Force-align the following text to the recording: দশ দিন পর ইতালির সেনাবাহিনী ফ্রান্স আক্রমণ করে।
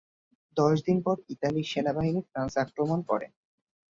দশ 0.57 0.75
দিন 0.87 0.97
পর 1.05 1.15
ইতালির 1.33 1.69
সেনাবাহিনী 1.71 2.21
ফ্রান্স 2.29 2.53
আক্রমণ 2.63 2.99
করে। 3.09 3.27